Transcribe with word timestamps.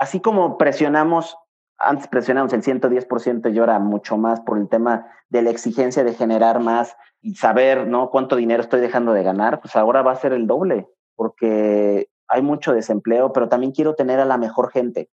así 0.00 0.18
como 0.20 0.58
presionamos, 0.58 1.36
antes 1.78 2.08
presionamos 2.08 2.52
el 2.52 2.62
110% 2.62 3.54
y 3.54 3.58
ahora 3.58 3.78
mucho 3.78 4.16
más 4.16 4.40
por 4.40 4.58
el 4.58 4.68
tema 4.68 5.06
de 5.28 5.42
la 5.42 5.50
exigencia 5.50 6.02
de 6.02 6.14
generar 6.14 6.58
más 6.58 6.96
y 7.20 7.34
saber, 7.34 7.86
¿no? 7.86 8.10
Cuánto 8.10 8.36
dinero 8.36 8.62
estoy 8.62 8.80
dejando 8.80 9.12
de 9.12 9.22
ganar, 9.22 9.60
pues 9.60 9.76
ahora 9.76 10.02
va 10.02 10.12
a 10.12 10.16
ser 10.16 10.32
el 10.32 10.46
doble, 10.46 10.88
porque 11.14 12.08
hay 12.28 12.42
mucho 12.42 12.72
desempleo, 12.72 13.32
pero 13.32 13.48
también 13.48 13.72
quiero 13.72 13.94
tener 13.94 14.18
a 14.20 14.24
la 14.24 14.38
mejor 14.38 14.70
gente. 14.72 15.10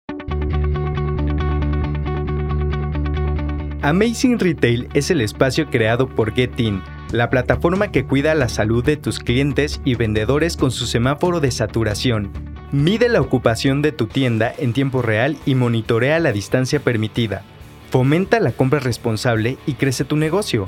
Amazing 3.82 4.40
Retail 4.40 4.90
es 4.94 5.12
el 5.12 5.22
espacio 5.22 5.70
creado 5.70 6.08
por 6.08 6.34
GetIn, 6.34 6.82
la 7.12 7.30
plataforma 7.30 7.92
que 7.92 8.06
cuida 8.06 8.36
la 8.36 8.50
salud 8.50 8.84
de 8.84 8.98
tus 8.98 9.20
clientes 9.20 9.82
y 9.86 9.96
vendedores 9.96 10.58
con 10.58 10.72
su 10.72 10.86
semáforo 10.86 11.40
de 11.40 11.52
saturación. 11.52 12.53
Mide 12.74 13.08
la 13.08 13.22
ocupación 13.22 13.82
de 13.84 13.92
tu 13.92 14.08
tienda 14.08 14.52
en 14.58 14.74
tiempo 14.74 15.04
real 15.04 15.38
y 15.46 15.54
monitorea 15.54 16.20
la 16.20 16.32
distancia 16.32 16.80
permitida. 16.80 17.44
Fomenta 17.92 18.40
la 18.40 18.52
compra 18.52 18.80
responsable 18.80 19.60
y 19.68 19.76
crece 19.76 20.06
tu 20.06 20.16
negocio. 20.16 20.68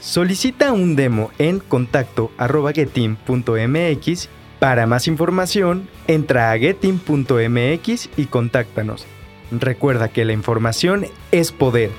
Solicita 0.00 0.72
un 0.72 0.96
demo 0.96 1.30
en 1.36 1.60
contacto.getin.mx. 1.60 4.28
Para 4.58 4.86
más 4.86 5.06
información, 5.06 5.86
entra 6.06 6.50
a 6.50 6.58
getin.mx 6.58 8.08
y 8.16 8.24
contáctanos. 8.24 9.04
Recuerda 9.50 10.08
que 10.08 10.24
la 10.24 10.32
información 10.32 11.04
es 11.30 11.52
poder. 11.52 11.90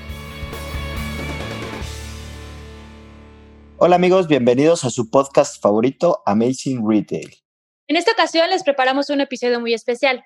Hola 3.76 3.94
amigos, 3.94 4.26
bienvenidos 4.26 4.84
a 4.84 4.90
su 4.90 5.08
podcast 5.08 5.62
favorito, 5.62 6.20
Amazing 6.26 6.82
Retail. 6.84 7.45
En 7.88 7.94
esta 7.94 8.10
ocasión 8.10 8.50
les 8.50 8.64
preparamos 8.64 9.10
un 9.10 9.20
episodio 9.20 9.60
muy 9.60 9.72
especial. 9.72 10.24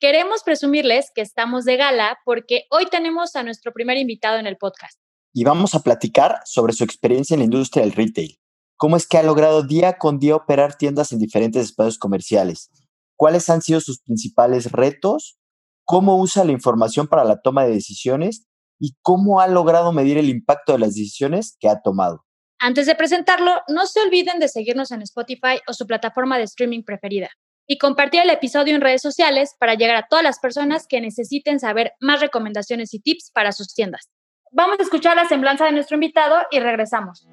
Queremos 0.00 0.42
presumirles 0.42 1.12
que 1.14 1.20
estamos 1.20 1.64
de 1.64 1.76
gala 1.76 2.18
porque 2.24 2.64
hoy 2.72 2.86
tenemos 2.86 3.36
a 3.36 3.44
nuestro 3.44 3.72
primer 3.72 3.98
invitado 3.98 4.36
en 4.38 4.48
el 4.48 4.56
podcast. 4.56 4.98
Y 5.32 5.44
vamos 5.44 5.76
a 5.76 5.80
platicar 5.84 6.40
sobre 6.44 6.72
su 6.72 6.82
experiencia 6.82 7.34
en 7.34 7.40
la 7.40 7.44
industria 7.44 7.84
del 7.84 7.92
retail. 7.92 8.40
Cómo 8.76 8.96
es 8.96 9.06
que 9.06 9.16
ha 9.16 9.22
logrado 9.22 9.62
día 9.62 9.96
con 9.96 10.18
día 10.18 10.34
operar 10.34 10.74
tiendas 10.74 11.12
en 11.12 11.20
diferentes 11.20 11.66
espacios 11.66 11.98
comerciales. 11.98 12.68
Cuáles 13.16 13.48
han 13.48 13.62
sido 13.62 13.80
sus 13.80 14.00
principales 14.00 14.72
retos. 14.72 15.38
Cómo 15.84 16.18
usa 16.18 16.44
la 16.44 16.50
información 16.50 17.06
para 17.06 17.22
la 17.22 17.40
toma 17.40 17.64
de 17.64 17.74
decisiones. 17.74 18.48
Y 18.80 18.96
cómo 19.02 19.40
ha 19.40 19.46
logrado 19.46 19.92
medir 19.92 20.18
el 20.18 20.28
impacto 20.28 20.72
de 20.72 20.80
las 20.80 20.94
decisiones 20.94 21.56
que 21.60 21.68
ha 21.68 21.80
tomado. 21.80 22.24
Antes 22.60 22.86
de 22.86 22.96
presentarlo, 22.96 23.62
no 23.68 23.86
se 23.86 24.00
olviden 24.00 24.40
de 24.40 24.48
seguirnos 24.48 24.90
en 24.90 25.00
Spotify 25.02 25.60
o 25.68 25.72
su 25.72 25.86
plataforma 25.86 26.38
de 26.38 26.44
streaming 26.44 26.82
preferida 26.82 27.30
y 27.68 27.78
compartir 27.78 28.22
el 28.22 28.30
episodio 28.30 28.74
en 28.74 28.80
redes 28.80 29.00
sociales 29.00 29.54
para 29.60 29.74
llegar 29.74 29.94
a 29.94 30.08
todas 30.08 30.24
las 30.24 30.40
personas 30.40 30.88
que 30.88 31.00
necesiten 31.00 31.60
saber 31.60 31.92
más 32.00 32.20
recomendaciones 32.20 32.92
y 32.94 32.98
tips 32.98 33.30
para 33.32 33.52
sus 33.52 33.72
tiendas. 33.74 34.10
Vamos 34.50 34.80
a 34.80 34.82
escuchar 34.82 35.14
la 35.14 35.28
semblanza 35.28 35.66
de 35.66 35.72
nuestro 35.72 35.94
invitado 35.94 36.36
y 36.50 36.58
regresamos. 36.58 37.28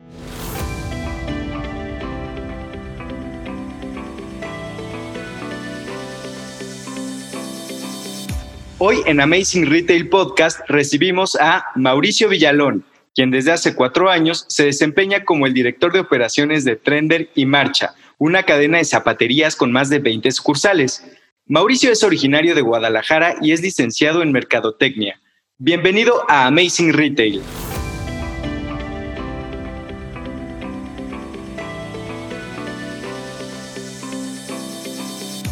Hoy 8.77 8.97
en 9.07 9.21
Amazing 9.21 9.71
Retail 9.71 10.07
Podcast 10.07 10.59
recibimos 10.67 11.35
a 11.39 11.65
Mauricio 11.73 12.29
Villalón, 12.29 12.85
quien 13.16 13.31
desde 13.31 13.53
hace 13.53 13.75
cuatro 13.75 14.09
años 14.09 14.44
se 14.49 14.66
desempeña 14.66 15.23
como 15.23 15.47
el 15.47 15.53
director 15.53 15.94
de 15.94 16.02
operaciones 16.02 16.66
de 16.66 16.75
Trender 16.75 17.30
y 17.33 17.45
Marcha, 17.45 17.95
una 18.17 18.44
cadena 18.44 18.77
de 18.77 18.83
zapaterías 18.83 19.55
con 19.55 19.71
más 19.71 19.89
de 19.89 19.99
20 19.99 20.30
sucursales. 20.31 21.02
Mauricio 21.45 21.91
es 21.93 22.03
originario 22.03 22.53
de 22.55 22.61
Guadalajara 22.61 23.36
y 23.41 23.53
es 23.53 23.61
licenciado 23.61 24.21
en 24.21 24.33
Mercadotecnia. 24.33 25.21
Bienvenido 25.58 26.30
a 26.30 26.47
Amazing 26.47 26.91
Retail. 26.91 27.41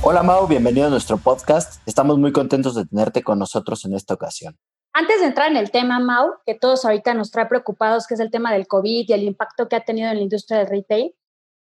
Hola 0.01 0.22
Mau, 0.22 0.50
bienvenido 0.50 0.88
a 0.88 0.90
nuestro 0.90 1.18
podcast. 1.18 1.81
Estamos 1.88 2.18
muy 2.18 2.34
contentos 2.34 2.75
de 2.75 2.85
tenerte 2.85 3.24
con 3.24 3.40
nosotros 3.40 3.85
en 3.85 3.94
esta 3.94 4.16
ocasión. 4.16 4.57
Antes 4.96 5.22
de 5.22 5.26
entrar 5.26 5.50
en 5.50 5.58
el 5.58 5.72
tema, 5.72 6.00
Mau, 6.00 6.36
que 6.46 6.54
todos 6.54 6.86
ahorita 6.86 7.16
nos 7.16 7.31
trae 7.31 7.48
preocupados, 7.48 8.06
que 8.06 8.14
es 8.14 8.20
el 8.20 8.30
tema 8.30 8.54
del 8.54 8.68
COVID 8.68 9.06
y 9.08 9.14
el 9.14 9.24
impacto 9.24 9.68
que 9.68 9.76
ha 9.76 9.84
tenido 9.84 10.09
en 10.09 10.18
la 10.18 10.22
industria 10.22 10.59
del 10.59 10.68
retail, 10.68 11.16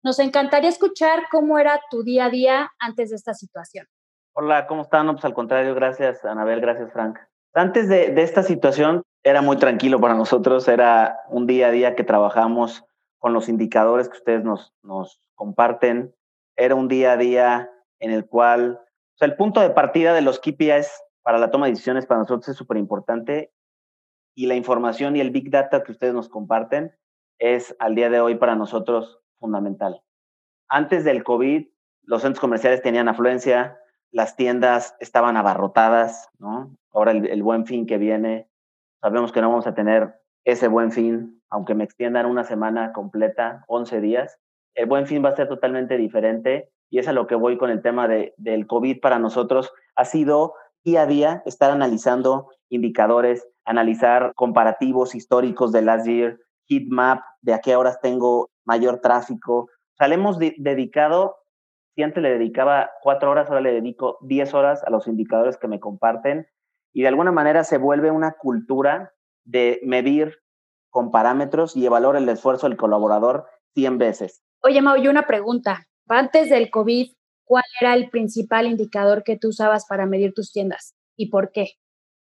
nos 0.04 0.20
encantaría 0.20 0.70
escuchar 0.70 1.24
cómo 1.32 1.58
era 1.58 1.82
tu 1.90 2.04
día 2.04 2.26
a 2.26 2.30
día 2.30 2.72
antes 2.78 3.10
de 3.10 3.16
esta 3.16 3.34
situación. 3.34 3.88
Hola, 4.34 4.68
¿cómo 4.68 4.84
están? 4.84 5.08
pues 5.12 5.26
al 5.26 5.34
contrario, 5.34 5.74
gracias 5.74 6.24
Anabel, 6.24 6.62
gracias 6.62 6.94
Frank. 6.94 7.18
Antes 7.56 7.90
de, 7.90 8.12
de 8.12 8.22
esta 8.22 8.44
situación 8.44 9.02
era 9.24 9.42
muy 9.42 9.58
tranquilo 9.58 10.00
para 10.00 10.14
nosotros, 10.14 10.68
era 10.68 11.18
un 11.30 11.48
día 11.48 11.68
a 11.68 11.72
día 11.72 11.96
que 11.96 12.04
trabajamos 12.04 12.84
con 13.18 13.34
los 13.34 13.50
indicadores 13.50 14.08
que 14.08 14.18
ustedes 14.18 14.44
nos, 14.44 14.72
nos 14.84 15.20
comparten, 15.34 16.14
era 16.56 16.76
un 16.76 16.88
día 16.88 17.14
a 17.14 17.18
día 17.18 17.72
en 18.00 18.12
el 18.12 18.28
cual, 18.28 18.82
o 18.84 19.18
sea, 19.18 19.28
el 19.28 19.36
punto 19.36 19.62
de 19.62 19.72
partida 19.72 20.14
de 20.14 20.22
los 20.22 20.40
KPIs 20.40 20.92
para 21.26 21.40
la 21.40 21.50
toma 21.50 21.66
de 21.66 21.72
decisiones 21.72 22.06
para 22.06 22.20
nosotros 22.20 22.48
es 22.50 22.56
súper 22.56 22.78
importante 22.78 23.52
y 24.36 24.46
la 24.46 24.54
información 24.54 25.16
y 25.16 25.22
el 25.22 25.32
big 25.32 25.50
data 25.50 25.84
que 25.84 25.92
ustedes 25.92 26.14
nos 26.14 26.30
comparten 26.30 26.96
es 27.40 27.76
al 27.80 27.96
día 27.96 28.12
de 28.12 28.20
hoy 28.20 28.36
para 28.36 28.56
nosotros 28.56 29.20
fundamental. 29.40 30.04
Antes 30.70 31.04
del 31.04 31.24
COVID, 31.24 31.68
los 32.04 32.22
centros 32.22 32.40
comerciales 32.40 32.84
tenían 32.84 33.08
afluencia, 33.08 33.80
las 34.12 34.36
tiendas 34.36 34.96
estaban 35.00 35.36
abarrotadas, 35.36 36.30
¿no? 36.38 36.78
Ahora 36.92 37.12
el, 37.12 37.42
buen 37.42 37.66
fin 37.66 37.88
que 37.88 37.98
viene, 37.98 38.48
sabemos 39.02 39.32
que 39.32 39.42
no 39.42 39.50
vamos 39.50 39.66
a 39.66 39.74
tener 39.74 40.14
ese 40.44 40.68
buen 40.68 40.92
fin, 40.92 41.42
aunque 41.50 41.74
me 41.74 41.86
extiendan 41.86 42.28
una 42.28 42.44
semana 42.44 42.94
completa, 42.94 43.66
11 43.68 44.00
días. 44.00 44.38
El 44.76 44.86
buen 44.86 45.08
fin 45.08 45.26
va 45.26 45.30
a 45.30 45.36
ser 45.36 45.48
totalmente 45.48 45.98
diferente 45.98 46.70
y 46.92 47.00
es 47.00 47.08
a 47.08 47.14
lo 47.14 47.26
que 47.26 47.34
voy 47.34 47.58
con 47.58 47.72
el 47.72 47.82
tema 47.82 48.08
de, 48.08 48.36
del 48.38 48.68
COVID 48.68 49.02
para 49.02 49.18
nosotros. 49.18 49.74
Ha 49.96 50.06
sido 50.06 50.54
día 50.86 51.02
a 51.02 51.06
día 51.08 51.44
estar 51.46 51.72
analizando 51.72 52.50
indicadores, 52.70 53.46
analizar 53.66 54.32
comparativos 54.36 55.16
históricos 55.16 55.72
de 55.72 55.82
last 55.82 56.06
year, 56.06 56.40
heat 56.68 56.84
map, 56.88 57.22
de 57.42 57.54
a 57.54 57.60
qué 57.60 57.76
horas 57.76 58.00
tengo 58.02 58.50
mayor 58.66 59.02
tráfico. 59.02 59.58
O 59.58 59.98
sea, 59.98 60.08
dedicado, 60.58 61.38
si 61.96 62.04
antes 62.04 62.22
le 62.22 62.30
dedicaba 62.30 62.92
cuatro 63.02 63.32
horas, 63.32 63.50
ahora 63.50 63.62
le 63.62 63.74
dedico 63.74 64.18
diez 64.22 64.54
horas 64.54 64.84
a 64.84 64.92
los 64.92 65.08
indicadores 65.08 65.58
que 65.58 65.68
me 65.68 65.80
comparten 65.80 66.48
y 66.94 67.02
de 67.02 67.08
alguna 67.08 67.32
manera 67.32 67.64
se 67.64 67.78
vuelve 67.78 68.12
una 68.12 68.34
cultura 68.34 69.12
de 69.44 69.82
medir 69.84 70.38
con 70.90 71.12
parámetros 71.12 71.76
y 71.76 71.86
evaluar 71.86 72.16
el 72.16 72.30
esfuerzo 72.30 72.70
del 72.70 72.78
colaborador 72.78 73.48
100 73.74 73.98
veces. 73.98 74.44
Oye, 74.62 74.82
Mau, 74.82 74.96
yo 74.98 75.10
una 75.10 75.28
pregunta. 75.28 75.88
Antes 76.08 76.50
del 76.50 76.70
COVID, 76.70 77.12
¿cuál 77.46 77.64
era 77.80 77.94
el 77.94 78.10
principal 78.10 78.68
indicador 78.68 79.24
que 79.24 79.38
tú 79.38 79.50
usabas 79.50 79.86
para 79.88 80.06
medir 80.06 80.34
tus 80.34 80.52
tiendas 80.52 80.96
y 81.16 81.30
por 81.30 81.52
qué? 81.52 81.70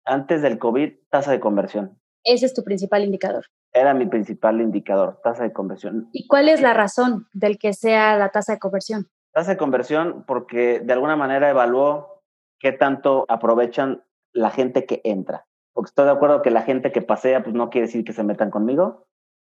Antes 0.04 0.42
del 0.42 0.58
COVID, 0.58 0.94
tasa 1.09 1.32
de 1.32 1.40
conversión. 1.40 2.00
Ese 2.24 2.46
es 2.46 2.54
tu 2.54 2.64
principal 2.64 3.04
indicador. 3.04 3.46
Era 3.74 3.94
mi 3.94 4.06
principal 4.06 4.59
indicador, 4.59 5.20
tasa 5.24 5.44
de 5.44 5.54
conversión. 5.54 6.09
¿Y 6.12 6.28
cuál 6.28 6.50
es 6.50 6.62
la 6.62 6.74
razón 6.74 7.28
del 7.34 7.58
que 7.58 7.74
sea 7.74 8.18
la 8.18 8.30
tasa 8.30 8.54
de 8.54 8.59
conversión? 8.59 9.08
Tasa 9.32 9.52
de 9.52 9.58
conversión 9.58 10.26
porque 10.28 10.82
de 10.82 10.94
alguna 10.94 11.16
manera 11.16 11.50
evaluó 11.50 12.22
qué 12.59 12.72
tanto 12.74 13.26
aprovechan 13.30 14.03
la 14.34 14.50
gente 14.50 14.86
que 14.86 15.02
entra. 15.03 15.46
Porque 15.74 15.90
estoy 15.90 16.06
de 16.06 16.12
acuerdo 16.12 16.42
que 16.42 16.52
la 16.52 16.64
gente 16.64 16.92
que 16.92 17.02
pasea, 17.02 17.44
pues 17.44 17.56
no 17.56 17.70
quiere 17.70 17.88
decir 17.88 18.03
que 18.03 18.14
se 18.14 18.24
metan 18.24 18.52
conmigo, 18.52 19.08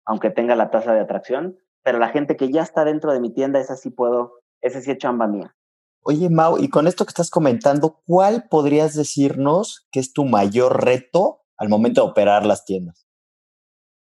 aunque 0.06 0.32
tenga 0.32 0.56
la 0.56 0.72
tasa 0.72 0.94
de 0.94 1.02
atracción, 1.02 1.60
pero 1.84 2.00
la 2.00 2.10
gente 2.10 2.36
que 2.36 2.52
ya 2.52 2.64
está 2.64 2.86
dentro 2.86 3.14
de 3.14 3.20
mi 3.20 3.30
tienda, 3.30 3.60
esa 3.60 3.76
sí 3.76 3.92
puedo, 3.92 4.37
esa 4.62 4.82
sí 4.82 4.92
es 4.92 4.98
chamba 4.98 5.28
mía. 5.28 5.56
Oye, 6.02 6.30
Mau, 6.30 6.58
y 6.58 6.70
con 6.70 6.88
esto 6.88 7.04
que 7.04 7.10
estás 7.10 7.30
comentando, 7.30 8.00
¿cuál 8.06 8.46
podrías 8.50 8.96
decirnos 8.96 9.88
que 9.92 10.00
es 10.00 10.14
tu 10.14 10.24
mayor 10.24 10.86
reto 10.86 11.42
al 11.58 11.68
momento 11.68 12.02
de 12.02 12.10
operar 12.12 12.46
las 12.46 12.64
tiendas? 12.64 13.08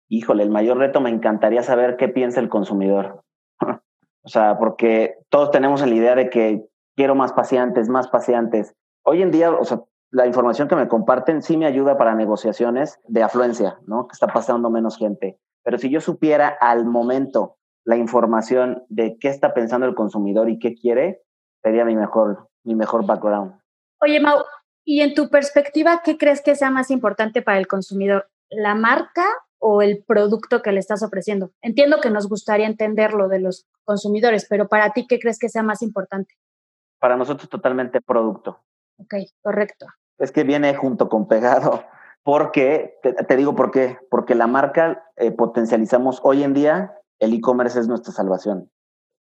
Híjole, 0.09 0.45
el 0.45 0.51
mayor 0.51 0.79
reto 0.79 1.01
me 1.01 1.11
encantaría 1.11 1.65
saber 1.65 1.97
qué 1.97 2.09
piensa 2.09 2.39
el 2.39 2.49
consumidor. 2.49 3.25
o 3.61 4.29
sea, 4.29 4.57
porque 4.59 5.17
todos 5.31 5.51
tenemos 5.51 5.81
la 5.81 5.95
idea 5.95 6.15
de 6.15 6.31
que 6.31 6.69
quiero 6.95 7.17
más 7.17 7.33
pacientes, 7.33 7.89
más 7.89 8.07
pacientes. 8.07 8.75
Hoy 9.05 9.23
en 9.23 9.33
día, 9.33 9.51
o 9.51 9.65
sea, 9.65 9.83
la 10.11 10.27
información 10.27 10.69
que 10.69 10.77
me 10.77 10.89
comparten 10.89 11.43
sí 11.43 11.57
me 11.57 11.67
ayuda 11.67 11.99
para 11.99 12.15
negociaciones 12.15 13.01
de 13.09 13.23
afluencia, 13.25 13.81
¿no? 13.87 14.07
Que 14.07 14.13
está 14.13 14.29
pasando 14.29 14.71
menos 14.71 14.97
gente. 14.97 15.41
Pero 15.65 15.79
si 15.79 15.91
yo 15.91 16.01
supiera 16.01 16.49
al 16.49 16.87
momento 16.87 17.56
la 17.87 17.97
información 17.97 18.85
de 18.89 19.17
qué 19.19 19.29
está 19.29 19.55
pensando 19.55 19.87
el 19.87 19.95
consumidor 19.95 20.51
y 20.51 20.59
qué 20.59 20.75
quiere, 20.75 21.23
sería 21.63 21.85
mi 21.85 21.95
mejor, 21.95 22.49
mi 22.65 22.75
mejor 22.75 23.07
background. 23.07 23.55
Oye, 24.03 24.21
Mau, 24.21 24.41
y 24.85 25.01
en 25.01 25.15
tu 25.15 25.31
perspectiva, 25.31 26.03
¿qué 26.05 26.19
crees 26.19 26.43
que 26.43 26.57
sea 26.57 26.71
más 26.71 26.91
importante 26.91 27.43
para 27.43 27.59
el 27.59 27.69
consumidor? 27.69 28.29
¿La 28.51 28.75
marca 28.75 29.25
o 29.59 29.83
el 29.83 30.05
producto 30.05 30.63
que 30.63 30.73
le 30.73 30.81
estás 30.81 31.05
ofreciendo? 31.05 31.53
Entiendo 31.63 32.01
que 32.01 32.11
nos 32.11 32.29
gustaría 32.29 32.67
entender 32.67 33.15
lo 33.15 33.29
de 33.29 33.39
los 33.39 33.67
consumidores, 33.85 34.47
pero 34.51 34.69
para 34.69 34.93
ti, 34.93 35.07
¿qué 35.07 35.21
crees 35.21 35.39
que 35.39 35.49
sea 35.49 35.63
más 35.63 35.81
importante? 35.81 36.35
Para 36.99 37.17
nosotros 37.17 37.49
totalmente 37.49 38.01
producto. 38.01 38.65
Ok, 38.99 39.15
correcto. 39.43 39.87
Es 40.19 40.33
que 40.33 40.43
viene 40.43 40.75
junto 40.75 41.09
con 41.09 41.29
pegado. 41.29 41.85
Porque, 42.27 42.99
te, 43.03 43.37
digo 43.37 43.55
por 43.55 43.71
qué, 43.71 44.01
porque 44.11 44.35
la 44.35 44.49
marca 44.49 45.05
eh, 45.15 45.31
potencializamos 45.31 46.21
hoy 46.25 46.43
en 46.43 46.55
día, 46.55 46.96
el 47.19 47.35
e-commerce 47.35 47.79
es 47.81 47.89
nuestra 47.89 48.13
salvación. 48.13 48.71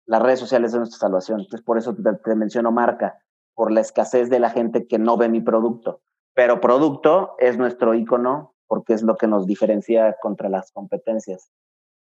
Las 0.05 0.21
redes 0.21 0.39
sociales 0.39 0.71
es 0.71 0.77
nuestra 0.77 0.99
salvación. 0.99 1.41
Entonces, 1.41 1.63
por 1.65 1.77
eso 1.77 1.95
te, 1.95 2.35
menciono 2.35 2.71
marca, 2.71 3.19
por 3.53 3.71
la 3.71 3.81
escasez 3.81 4.29
de 4.29 4.39
la 4.39 4.49
gente 4.49 4.87
que 4.87 4.97
no 4.97 5.17
ve 5.17 5.29
mi 5.29 5.41
producto. 5.41 6.01
Pero 6.33 6.61
producto 6.61 7.35
es 7.39 7.57
nuestro 7.57 7.93
icono 7.93 8.55
porque 8.67 8.93
es 8.93 9.01
lo 9.01 9.17
que 9.17 9.27
nos 9.27 9.45
diferencia 9.45 10.15
contra 10.21 10.49
las 10.49 10.71
competencias 10.71 11.51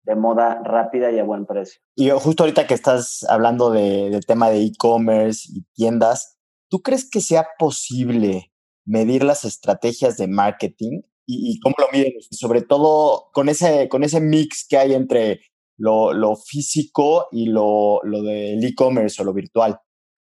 de 0.03 0.15
moda 0.15 0.61
rápida 0.63 1.11
y 1.11 1.19
a 1.19 1.25
buen 1.25 1.47
precio. 1.47 1.81
Y 1.97 2.11
justo 2.11 2.45
ahorita 2.45 2.67
que 2.67 2.75
estás 2.75 3.25
hablando 3.29 3.71
de, 3.71 4.11
del 4.11 4.25
tema 4.25 4.51
de 4.51 4.63
e-commerce 4.63 5.49
y 5.53 5.63
tiendas, 5.75 6.39
¿tú 6.69 6.83
crees 6.83 7.09
que 7.09 7.21
sea 7.21 7.47
posible 7.59 8.53
medir 8.85 9.25
las 9.25 9.45
estrategias 9.45 10.17
de 10.17 10.29
marketing 10.29 11.03
y, 11.29 11.59
cómo 11.59 11.75
lo 11.79 11.87
miden, 11.93 12.13
sobre 12.31 12.63
todo 12.63 13.31
con 13.33 13.49
ese, 13.49 13.89
con 13.89 14.05
ese 14.05 14.21
mix 14.21 14.65
que 14.69 14.79
hay 14.79 14.95
entre 14.95 15.41
lo, 15.79 16.37
físico 16.37 17.29
y 17.31 17.49
lo, 17.49 18.01
lo 18.05 18.23
del 18.23 18.65
e-commerce 18.65 19.23
o 19.23 19.25
lo 19.25 19.33
virtual. 19.33 19.79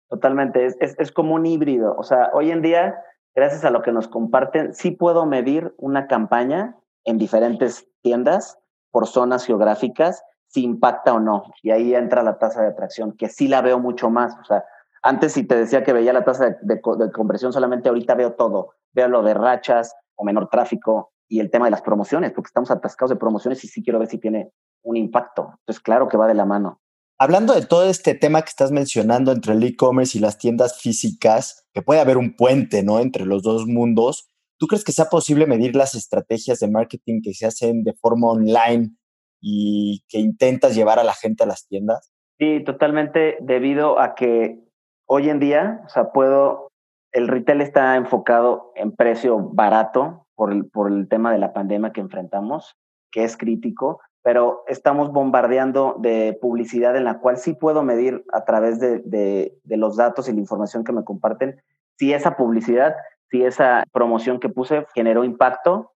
Totalmente, 0.09 0.67
es, 0.67 0.77
es, 0.81 1.13
como 1.13 1.35
un 1.35 1.47
híbrido. 1.47 1.95
O 1.99 2.03
sea, 2.03 2.31
hoy 2.33 2.51
en 2.51 2.63
día, 2.63 2.95
gracias 3.35 3.65
a 3.65 3.71
lo 3.71 3.83
que 3.83 3.93
nos 3.93 4.09
comparten, 4.09 4.75
sí 4.75 4.91
puedo 4.91 5.27
medir 5.27 5.75
una 5.79 6.07
campaña 6.07 6.77
en 7.05 7.19
diferentes 7.19 7.87
tiendas 8.03 8.59
por 8.91 9.07
zonas 9.07 9.45
geográficas 9.45 10.23
si 10.47 10.63
impacta 10.63 11.13
o 11.15 11.21
no. 11.21 11.43
Y 11.63 11.73
ahí 11.73 11.95
entra 11.95 12.23
la 12.23 12.39
tasa 12.39 12.63
de 12.63 12.69
atracción, 12.69 13.17
que 13.17 13.29
sí 13.29 13.49
la 13.49 13.61
veo 13.61 13.81
mucho 13.81 14.09
más. 14.09 14.37
O 14.41 14.45
sea, 14.45 14.65
antes 15.03 15.33
si 15.33 15.45
te 15.45 15.57
decía 15.57 15.83
que 15.83 15.93
veía 15.93 16.13
la 16.13 16.25
tasa 16.25 16.57
de, 16.63 16.81
conversión 16.81 17.53
solamente, 17.53 17.89
ahorita 17.89 18.15
veo 18.15 18.35
todo. 18.35 18.71
Veo 18.93 19.09
lo 19.09 19.23
de 19.23 19.35
rachas 19.35 19.95
o 20.15 20.25
menor 20.25 20.49
tráfico 20.49 21.13
y 21.29 21.41
el 21.41 21.51
tema 21.51 21.65
de 21.65 21.73
las 21.73 21.83
promociones, 21.83 22.33
porque 22.33 22.49
estamos 22.49 22.71
atascados 22.71 23.11
de 23.11 23.17
promociones 23.17 23.65
y 23.65 23.69
sí 23.69 23.83
quiero 23.83 23.99
ver 23.99 24.09
si 24.09 24.19
tiene 24.19 24.53
un 24.85 24.97
impacto. 24.97 25.55
Entonces, 25.61 25.83
claro 25.83 26.09
que 26.09 26.17
va 26.17 26.29
de 26.29 26.35
la 26.35 26.45
mano. 26.45 26.81
Hablando 27.19 27.55
de 27.55 27.65
todo 27.65 27.85
este 27.85 28.15
tema 28.15 28.43
que 28.43 28.49
estás 28.49 28.73
mencionando 28.73 29.33
entre 29.33 29.55
el 29.55 29.63
e-commerce 29.63 30.19
y 30.19 30.21
las 30.21 30.39
tiendas 30.39 30.81
físicas, 30.81 31.67
que 31.73 31.83
puede 31.83 32.01
haber 32.01 32.17
un 32.17 32.35
puente, 32.37 32.83
¿no? 32.83 32.99
Entre 32.99 33.25
los 33.25 33.43
dos 33.43 33.67
mundos, 33.67 34.29
¿tú 34.59 34.67
crees 34.67 34.85
que 34.85 34.93
sea 34.93 35.07
posible 35.07 35.47
medir 35.47 35.77
las 35.77 35.95
estrategias 35.95 36.59
de 36.59 36.71
marketing 36.71 37.21
que 37.23 37.33
se 37.33 37.47
hacen 37.47 37.85
de 37.85 37.95
forma 37.95 38.29
online 38.29 38.97
y 39.41 40.05
que 40.09 40.19
intentas 40.19 40.75
llevar 40.75 40.99
a 40.99 41.05
la 41.05 41.15
gente 41.15 41.45
a 41.45 41.47
las 41.47 41.67
tiendas? 41.67 42.13
Sí, 42.39 42.65
totalmente, 42.65 43.37
debido 43.41 44.01
a 44.01 44.15
que 44.17 44.59
hoy 45.07 45.29
en 45.29 45.39
día, 45.39 45.83
o 45.87 45.89
sea, 45.89 46.11
puedo, 46.11 46.73
el 47.13 47.29
retail 47.29 47.61
está 47.61 47.95
enfocado 47.95 48.73
en 48.75 48.91
precio 48.91 49.39
barato 49.39 50.27
por 50.35 50.53
el, 50.53 50.69
por 50.69 50.91
el 50.91 51.09
tema 51.09 51.33
de 51.33 51.39
la 51.39 51.53
pandemia 51.53 51.93
que 51.93 52.01
enfrentamos, 52.01 52.77
que 53.13 53.23
es 53.23 53.37
crítico, 53.37 54.01
pero 54.25 54.65
estamos 54.69 55.13
bombardeando 55.13 55.97
de 55.99 56.39
publicidad 56.41 56.97
en 56.97 57.05
la 57.05 57.19
cual 57.19 57.37
sí 57.37 57.53
puedo 57.53 57.83
medir 57.83 58.25
a 58.33 58.47
través 58.47 58.81
de, 58.81 59.01
de, 59.05 59.77
los 59.77 59.97
datos 59.99 60.31
y 60.31 60.33
la 60.33 60.41
información 60.41 60.83
que 60.83 60.95
me 60.95 61.05
comparten 61.05 61.63
si 61.99 62.15
esa 62.15 62.35
publicidad, 62.35 62.97
si 63.31 63.45
esa 63.45 63.85
promoción 63.93 64.41
que 64.41 64.49
puse 64.49 64.87
generó 64.95 65.25
impacto 65.25 65.93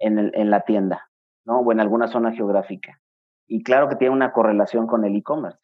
en, 0.00 0.18
el, 0.18 0.32
en 0.34 0.50
la 0.50 0.62
tienda, 0.62 1.10
¿no? 1.44 1.60
O 1.60 1.70
en 1.70 1.78
alguna 1.78 2.08
zona 2.08 2.32
geográfica. 2.32 3.00
Y 3.46 3.62
claro 3.62 3.88
que 3.88 3.94
tiene 3.94 4.14
una 4.14 4.32
correlación 4.32 4.88
con 4.88 5.04
el 5.04 5.14
e-commerce. 5.14 5.60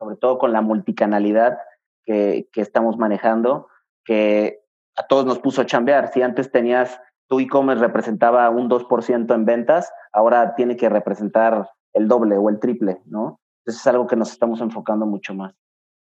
Sobre 0.00 0.16
todo 0.16 0.38
con 0.38 0.52
la 0.52 0.60
multicanalidad 0.60 1.56
que, 2.04 2.48
que 2.52 2.60
estamos 2.60 2.98
manejando, 2.98 3.68
que 4.04 4.58
a 4.96 5.06
todos 5.06 5.24
nos 5.24 5.38
puso 5.38 5.62
a 5.62 5.66
chambear. 5.66 6.08
Si 6.12 6.20
antes 6.20 6.50
tenías 6.50 7.00
tu 7.32 7.40
e-commerce 7.40 7.80
representaba 7.80 8.50
un 8.50 8.68
2% 8.68 9.34
en 9.34 9.46
ventas, 9.46 9.90
ahora 10.12 10.54
tiene 10.54 10.76
que 10.76 10.90
representar 10.90 11.70
el 11.94 12.06
doble 12.06 12.36
o 12.36 12.50
el 12.50 12.60
triple, 12.60 13.00
¿no? 13.06 13.40
Entonces 13.60 13.80
es 13.80 13.86
algo 13.86 14.06
que 14.06 14.16
nos 14.16 14.32
estamos 14.32 14.60
enfocando 14.60 15.06
mucho 15.06 15.32
más. 15.32 15.54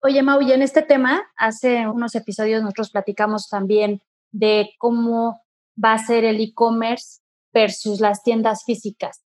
Oye, 0.02 0.22
Mau, 0.22 0.40
y 0.40 0.50
en 0.52 0.62
este 0.62 0.81
tema, 0.81 1.20
hace 1.37 1.87
unos 1.87 2.14
episodios 2.14 2.62
nosotros 2.62 2.90
platicamos 2.90 3.50
también 3.50 4.00
de 4.31 4.70
cómo 4.78 5.43
va 5.76 5.93
a 5.93 5.99
ser 5.99 6.25
el 6.25 6.40
e-commerce 6.40 7.20
versus 7.52 8.00
las 8.00 8.23
tiendas 8.23 8.64
físicas. 8.64 9.23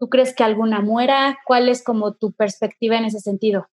¿Tú 0.00 0.08
crees 0.08 0.34
que 0.34 0.42
alguna 0.42 0.80
muera? 0.80 1.38
¿Cuál 1.46 1.68
es 1.68 1.84
como 1.84 2.14
tu 2.14 2.32
perspectiva 2.32 2.96
en 2.96 3.04
ese 3.04 3.20
sentido? 3.20 3.68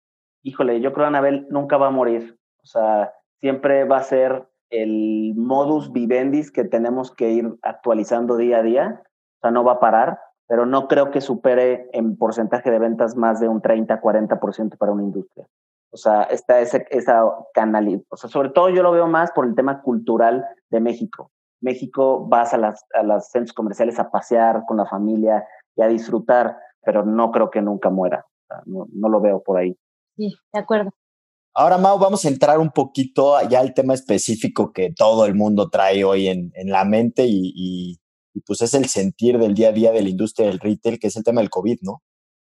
híjole, 0.43 0.81
yo 0.81 0.93
creo 0.93 1.07
Anabel 1.07 1.47
nunca 1.49 1.77
va 1.77 1.87
a 1.87 1.91
morir. 1.91 2.37
O 2.61 2.65
sea, 2.65 3.13
siempre 3.39 3.85
va 3.85 3.97
a 3.97 4.03
ser 4.03 4.49
el 4.69 5.33
modus 5.35 5.91
vivendi 5.91 6.49
que 6.51 6.63
tenemos 6.63 7.13
que 7.13 7.31
ir 7.31 7.57
actualizando 7.61 8.37
día 8.37 8.59
a 8.59 8.63
día. 8.63 9.01
O 9.03 9.39
sea, 9.41 9.51
no 9.51 9.63
va 9.63 9.73
a 9.73 9.79
parar, 9.79 10.19
pero 10.47 10.65
no 10.65 10.87
creo 10.87 11.11
que 11.11 11.21
supere 11.21 11.89
en 11.93 12.17
porcentaje 12.17 12.71
de 12.71 12.79
ventas 12.79 13.15
más 13.15 13.39
de 13.39 13.47
un 13.47 13.61
30, 13.61 14.01
40% 14.01 14.77
para 14.77 14.91
una 14.91 15.03
industria. 15.03 15.47
O 15.91 15.97
sea, 15.97 16.23
está 16.23 16.59
ese, 16.59 16.85
esa 16.89 17.23
canal, 17.53 18.03
o 18.09 18.17
sea, 18.17 18.29
sobre 18.29 18.49
todo 18.49 18.69
yo 18.69 18.83
lo 18.83 18.91
veo 18.91 19.07
más 19.07 19.31
por 19.31 19.45
el 19.45 19.55
tema 19.55 19.81
cultural 19.81 20.45
de 20.69 20.79
México. 20.79 21.31
México 21.61 22.27
vas 22.27 22.53
a 22.53 22.57
las, 22.57 22.85
a 22.93 23.03
los 23.03 23.29
centros 23.29 23.53
comerciales 23.53 23.97
a 23.99 24.11
pasear 24.11 24.63
con 24.67 24.77
la 24.77 24.85
familia 24.85 25.45
y 25.75 25.81
a 25.81 25.87
disfrutar, 25.87 26.57
pero 26.83 27.05
no 27.05 27.31
creo 27.31 27.49
que 27.49 27.61
nunca 27.61 27.89
muera. 27.89 28.25
no, 28.65 28.87
no 28.91 29.09
lo 29.09 29.21
veo 29.21 29.41
por 29.41 29.57
ahí. 29.57 29.77
Sí, 30.17 30.35
de 30.53 30.59
acuerdo. 30.59 30.91
Ahora, 31.59 31.79
Mau, 31.79 31.97
vamos 31.97 32.23
a 32.23 32.27
entrar 32.27 32.59
un 32.59 32.69
poquito 32.69 33.35
ya 33.49 33.61
al 33.61 33.73
tema 33.73 33.95
específico 33.95 34.71
que 34.71 34.93
todo 34.95 35.25
el 35.25 35.33
mundo 35.33 35.71
trae 35.71 36.03
hoy 36.03 36.27
en, 36.27 36.51
en 36.53 36.69
la 36.69 36.85
mente 36.85 37.25
y, 37.27 37.99
pues 38.45 38.61
es 38.61 38.75
el 38.75 38.87
sentir 38.87 39.39
del 39.39 39.55
día 39.55 39.69
a 39.69 39.71
día 39.71 39.91
de 39.91 40.03
la 40.03 40.09
industria 40.09 40.45
del 40.45 40.59
retail, 40.59 40.99
que 40.99 41.07
es 41.07 41.15
el 41.15 41.23
tema 41.23 41.41
del 41.41 41.49
COVID, 41.49 41.79
¿no? 41.81 42.03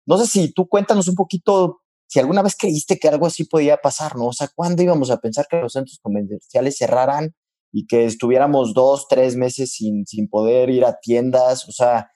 No 0.06 0.20
sé 0.20 0.28
si 0.28 0.54
tú 0.54 0.68
cuéntanos 0.68 1.08
un 1.08 1.16
poquito 1.16 1.82
si 2.06 2.20
alguna 2.20 2.44
vez 2.44 2.56
creíste 2.56 3.00
que 3.00 3.08
algo 3.08 3.26
así 3.26 3.46
podía 3.46 3.78
pasar, 3.78 4.16
¿no? 4.16 4.28
O 4.28 4.34
sea, 4.34 4.50
¿cuándo 4.54 4.84
íbamos 4.84 5.10
a 5.10 5.18
pensar 5.18 5.48
que 5.50 5.60
los 5.60 5.74
centros 5.74 5.98
comerciales 6.00 6.78
cerraran 6.78 7.34
y 7.72 7.88
que 7.88 8.06
estuviéramos 8.06 8.76
dos, 8.76 9.08
tres 9.08 9.36
meses 9.36 9.74
sin, 9.74 10.06
sin 10.06 10.30
poder 10.30 10.70
ir 10.70 10.86
a 10.86 11.00
tiendas? 11.00 11.68
O 11.68 11.72
sea, 11.72 12.12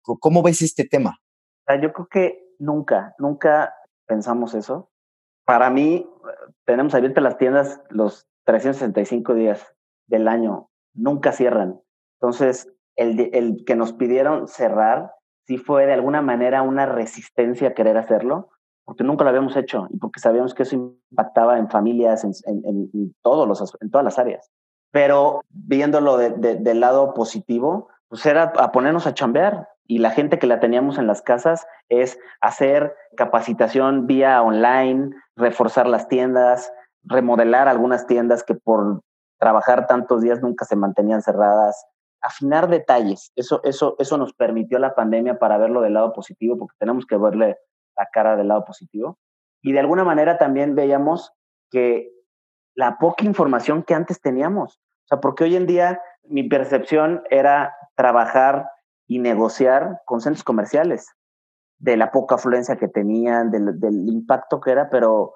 ¿cómo 0.00 0.42
ves 0.42 0.62
este 0.62 0.86
tema? 0.86 1.18
Yo 1.68 1.92
creo 1.92 2.08
que 2.10 2.38
nunca, 2.58 3.14
nunca 3.18 3.74
pensamos 4.06 4.54
eso. 4.54 4.90
Para 5.46 5.70
mí, 5.70 6.06
tenemos 6.64 6.94
abiertas 6.94 7.22
las 7.22 7.38
tiendas 7.38 7.80
los 7.88 8.26
365 8.44 9.34
días 9.34 9.74
del 10.08 10.28
año, 10.28 10.68
nunca 10.92 11.32
cierran. 11.32 11.80
Entonces, 12.20 12.68
el, 12.96 13.30
el 13.32 13.64
que 13.64 13.76
nos 13.76 13.92
pidieron 13.92 14.48
cerrar, 14.48 15.12
sí 15.46 15.56
fue 15.56 15.86
de 15.86 15.92
alguna 15.92 16.20
manera 16.20 16.62
una 16.62 16.86
resistencia 16.86 17.68
a 17.68 17.74
querer 17.74 17.96
hacerlo, 17.96 18.50
porque 18.84 19.04
nunca 19.04 19.24
lo 19.24 19.30
habíamos 19.30 19.56
hecho 19.56 19.86
y 19.90 19.98
porque 19.98 20.20
sabíamos 20.20 20.54
que 20.54 20.64
eso 20.64 20.96
impactaba 21.10 21.58
en 21.58 21.68
familias, 21.68 22.24
en, 22.24 22.32
en, 22.46 22.90
en 22.92 23.14
todos 23.22 23.46
los, 23.46 23.76
en 23.80 23.90
todas 23.90 24.04
las 24.04 24.18
áreas. 24.18 24.50
Pero 24.90 25.42
viéndolo 25.50 26.16
de, 26.16 26.30
de, 26.30 26.56
del 26.56 26.80
lado 26.80 27.14
positivo, 27.14 27.88
pues 28.08 28.24
era 28.26 28.52
a 28.56 28.72
ponernos 28.72 29.06
a 29.06 29.14
chambear 29.14 29.68
y 29.86 29.98
la 29.98 30.10
gente 30.10 30.38
que 30.38 30.46
la 30.46 30.60
teníamos 30.60 30.98
en 30.98 31.06
las 31.06 31.22
casas 31.22 31.66
es 31.88 32.18
hacer 32.40 32.94
capacitación 33.16 34.06
vía 34.06 34.42
online, 34.42 35.10
reforzar 35.36 35.86
las 35.86 36.08
tiendas, 36.08 36.72
remodelar 37.04 37.68
algunas 37.68 38.06
tiendas 38.06 38.42
que 38.42 38.54
por 38.54 39.02
trabajar 39.38 39.86
tantos 39.86 40.22
días 40.22 40.40
nunca 40.40 40.64
se 40.64 40.76
mantenían 40.76 41.22
cerradas, 41.22 41.86
afinar 42.22 42.68
detalles. 42.68 43.32
Eso, 43.36 43.60
eso, 43.64 43.96
eso 43.98 44.16
nos 44.16 44.32
permitió 44.32 44.78
la 44.78 44.94
pandemia 44.94 45.38
para 45.38 45.58
verlo 45.58 45.82
del 45.82 45.94
lado 45.94 46.12
positivo, 46.12 46.56
porque 46.58 46.76
tenemos 46.78 47.06
que 47.06 47.16
verle 47.16 47.58
la 47.96 48.08
cara 48.12 48.36
del 48.36 48.48
lado 48.48 48.64
positivo. 48.64 49.18
Y 49.62 49.72
de 49.72 49.80
alguna 49.80 50.04
manera 50.04 50.38
también 50.38 50.74
veíamos 50.74 51.32
que 51.70 52.10
la 52.74 52.98
poca 52.98 53.24
información 53.24 53.82
que 53.82 53.94
antes 53.94 54.20
teníamos, 54.20 54.76
o 54.76 55.08
sea, 55.08 55.20
porque 55.20 55.44
hoy 55.44 55.56
en 55.56 55.66
día 55.66 56.00
mi 56.24 56.48
percepción 56.48 57.22
era 57.30 57.74
trabajar 57.94 58.68
y 59.06 59.18
negociar 59.18 60.00
con 60.04 60.20
centros 60.20 60.44
comerciales 60.44 61.16
de 61.78 61.96
la 61.96 62.10
poca 62.10 62.36
afluencia 62.36 62.76
que 62.76 62.88
tenían, 62.88 63.50
del, 63.50 63.78
del, 63.78 64.08
impacto 64.08 64.60
que 64.60 64.70
era, 64.70 64.88
pero 64.90 65.34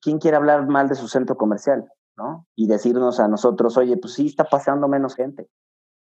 ¿quién 0.00 0.18
quiere 0.18 0.36
hablar 0.36 0.66
mal 0.66 0.88
de 0.88 0.94
su 0.94 1.08
centro 1.08 1.36
comercial? 1.36 1.88
¿no? 2.16 2.46
Y 2.54 2.66
decirnos 2.66 3.20
a 3.20 3.28
nosotros, 3.28 3.76
oye, 3.76 3.96
pues 3.96 4.14
sí, 4.14 4.26
está 4.26 4.44
pasando 4.44 4.88
menos 4.88 5.14
gente. 5.14 5.48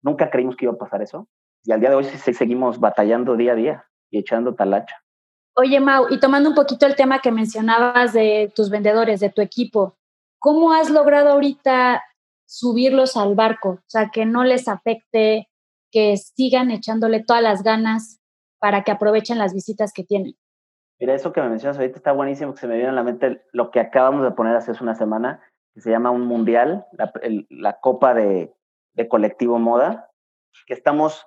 Nunca 0.03 0.31
creímos 0.31 0.57
que 0.57 0.65
iba 0.65 0.75
a 0.75 0.79
pasar 0.79 1.03
eso. 1.03 1.29
Y 1.65 1.73
al 1.73 1.81
día 1.81 1.91
de 1.91 1.97
hoy 1.97 2.05
sí 2.05 2.35
seguimos 2.35 2.81
batallando 2.81 3.37
día 3.37 3.53
a 3.53 3.57
día 3.57 3.85
y 4.11 4.19
echando 4.19 4.55
talacha. 4.55 4.97
Oye, 5.55 5.81
Mau, 5.81 6.07
y 6.11 6.19
tomando 6.19 6.49
un 6.49 6.55
poquito 6.55 6.87
el 6.87 6.97
tema 6.97 7.21
que 7.21 7.31
mencionabas 7.31 8.15
de 8.15 8.51
tus 8.55 8.71
vendedores, 8.71 9.21
de 9.21 9.31
tu 9.31 9.43
equipo, 9.43 9.97
¿cómo 10.39 10.73
has 10.73 10.91
logrado 10.91 11.29
ahorita 11.31 12.03
subirlos 12.47 13.17
al 13.17 13.35
barco? 13.35 13.69
O 13.71 13.85
sea, 13.87 14.11
que 14.11 14.25
no 14.25 14.45
les 14.45 14.67
afecte 14.67 15.49
que 15.91 16.17
sigan 16.17 16.71
echándole 16.71 17.23
todas 17.23 17.43
las 17.43 17.63
ganas 17.63 18.22
para 18.63 18.85
que 18.85 18.93
aprovechen 18.93 19.39
las 19.39 19.53
visitas 19.53 19.93
que 19.93 20.05
tienen. 20.05 20.37
Mira, 21.01 21.15
eso 21.15 21.33
que 21.33 21.43
me 21.43 21.49
mencionas 21.49 21.79
ahorita 21.79 21.97
está 21.97 22.13
buenísimo, 22.13 22.55
que 22.55 22.61
se 22.61 22.69
me 22.69 22.77
viene 22.77 22.91
a 22.91 22.93
la 22.93 23.03
mente 23.03 23.43
lo 23.51 23.73
que 23.73 23.81
acabamos 23.81 24.23
de 24.23 24.31
poner 24.31 24.55
hace 24.55 24.71
una 24.81 24.95
semana, 24.95 25.43
que 25.75 25.81
se 25.81 25.91
llama 25.91 26.13
un 26.13 26.25
mundial, 26.29 26.87
la, 27.51 27.81
copa 27.81 28.15
de, 28.15 28.55
colectivo 29.09 29.59
moda, 29.59 30.13
que 30.69 30.75
estamos 30.75 31.27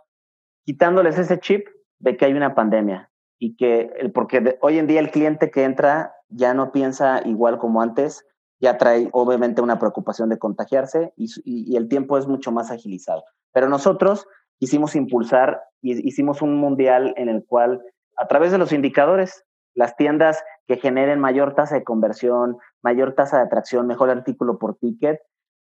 quitándoles 0.64 1.20
ese 1.20 1.38
chip 1.42 1.68
de 2.00 2.16
que 2.16 2.24
hay 2.24 2.32
una 2.32 2.56
pandemia 2.56 3.12
y 3.38 3.58
que, 3.58 4.10
porque 4.14 4.58
hoy 4.62 4.80
en 4.80 4.88
día 4.88 5.02
el 5.02 5.12
cliente 5.12 5.52
que 5.52 5.66
entra 5.66 6.16
ya 6.30 6.54
no 6.54 6.72
piensa 6.72 7.22
igual 7.26 7.58
como 7.58 7.82
antes, 7.82 8.26
ya 8.62 8.78
trae 8.78 9.10
obviamente 9.12 9.62
una 9.62 9.78
preocupación 9.78 10.30
de 10.30 10.40
contagiarse 10.40 11.12
y, 11.18 11.76
el 11.76 11.90
tiempo 11.90 12.18
es 12.18 12.28
mucho 12.28 12.54
más 12.54 12.72
agilizado. 12.72 13.26
Pero 13.52 13.68
nosotros 13.68 14.26
quisimos 14.60 14.96
impulsar, 14.96 15.62
hicimos 15.82 16.42
un 16.42 16.58
mundial 16.58 17.14
en 17.18 17.30
el 17.30 17.46
cual 17.46 17.82
a 18.18 18.28
través 18.28 18.52
de 18.52 18.58
los 18.58 18.72
indicadores, 18.72 19.44
las 19.74 19.96
tiendas 19.96 20.44
que 20.68 20.78
generen 20.78 21.20
mayor 21.20 21.54
tasa 21.54 21.76
de 21.76 21.84
conversión, 21.84 22.58
mayor 22.82 23.14
tasa 23.14 23.38
de 23.38 23.44
atracción, 23.44 23.88
mejor 23.88 24.10
artículo 24.10 24.58
por 24.58 24.78
ticket, 24.78 25.20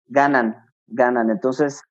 ganan, 0.08 0.66
ganan. 0.88 1.30
Entonces, 1.30 1.84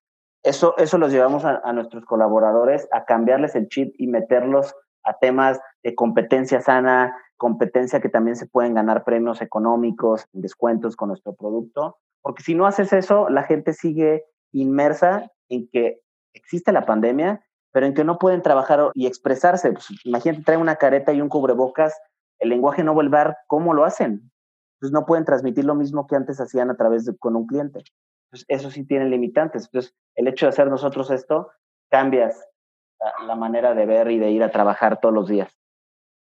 eso, 0.43 0.77
eso 0.79 0.99
los 0.99 1.13
llevamos 1.13 1.45
a, 1.45 1.61
a 1.65 1.73
nuestros 1.73 2.05
colaboradores 2.05 2.89
a 2.93 3.05
cambiarles 3.05 3.55
el 3.55 3.69
chip 3.69 3.95
y 3.99 4.09
meterlos 4.09 4.75
a 5.05 5.17
temas 5.19 5.61
de 5.83 5.95
competencia 5.95 6.61
sana, 6.61 7.17
competencia 7.37 8.01
que 8.01 8.09
también 8.09 8.37
se 8.37 8.47
pueden 8.47 8.75
ganar 8.75 9.05
premios 9.05 9.41
económicos, 9.41 10.27
descuentos 10.33 10.97
con 10.97 11.09
nuestro 11.09 11.35
producto, 11.35 11.97
porque 12.21 12.43
si 12.43 12.55
no 12.55 12.67
haces 12.67 12.93
eso, 12.93 13.29
la 13.29 13.45
gente 13.45 13.73
sigue 13.73 14.25
inmersa 14.53 15.31
en 15.49 15.69
que 15.71 16.01
existe 16.35 16.73
la 16.73 16.87
pandemia, 16.87 17.45
pero 17.73 17.87
en 17.87 17.95
que 17.95 18.05
no 18.05 18.19
pueden 18.19 18.43
trabajar 18.43 18.91
y 18.95 19.07
expresarse. 19.07 19.73
Pues, 19.73 19.87
imagínate, 20.05 20.45
trae 20.45 20.57
una 20.57 20.77
careta 20.77 21.13
y 21.13 21.21
un 21.21 21.29
cubrebocas, 21.29 21.99
el 22.39 22.51
lenguaje 22.51 22.85
no 22.85 22.95
vuelve 22.95 23.19
a 23.19 23.37
cómo 23.47 23.75
lo 23.75 23.85
hacen. 23.85 24.31
Pues 24.81 24.93
no 24.93 25.07
pueden 25.07 25.25
transmitir 25.25 25.65
lo 25.65 25.75
mismo 25.75 26.07
que 26.07 26.15
antes 26.15 26.41
hacían 26.41 26.71
a 26.71 26.77
través 26.77 27.05
de 27.05 27.17
con 27.17 27.35
un 27.35 27.47
cliente. 27.47 27.83
Pues 28.31 28.45
eso 28.49 28.71
sí 28.71 28.85
tiene 28.85 29.07
limitantes. 29.07 29.65
Entonces, 29.65 29.95
el 30.15 30.29
hecho 30.29 30.47
de 30.47 30.51
hacer 30.51 30.69
nosotros 30.69 31.11
esto, 31.11 31.51
cambias 31.91 32.47
la 33.27 33.35
manera 33.35 33.75
de 33.75 33.87
ver 33.87 34.11
y 34.11 34.19
de 34.19 34.31
ir 34.31 34.43
a 34.43 34.51
trabajar 34.51 35.01
todos 35.01 35.15
los 35.15 35.29
días 35.29 35.59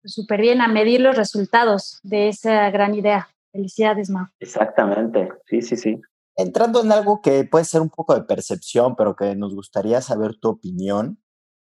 súper 0.04 0.40
bien 0.40 0.60
a 0.60 0.68
medir 0.68 1.00
los 1.00 1.16
resultados 1.16 2.00
de 2.02 2.28
esa 2.28 2.70
gran 2.70 2.94
idea. 2.94 3.28
Felicidades, 3.52 4.10
Mau. 4.10 4.26
Exactamente, 4.40 5.30
sí, 5.46 5.62
sí, 5.62 5.76
sí. 5.76 6.00
Entrando 6.36 6.82
en 6.82 6.92
algo 6.92 7.20
que 7.20 7.44
puede 7.44 7.64
ser 7.64 7.82
un 7.82 7.90
poco 7.90 8.14
de 8.14 8.22
percepción, 8.22 8.96
pero 8.96 9.16
que 9.16 9.36
nos 9.36 9.54
gustaría 9.54 10.00
saber 10.00 10.36
tu 10.40 10.48
opinión, 10.48 11.22